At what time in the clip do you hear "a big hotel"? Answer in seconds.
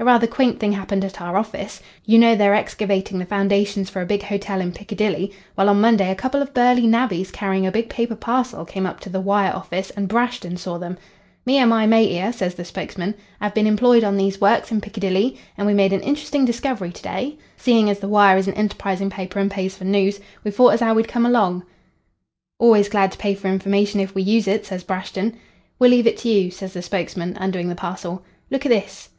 4.02-4.60